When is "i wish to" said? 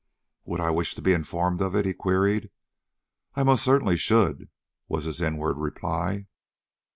0.59-1.01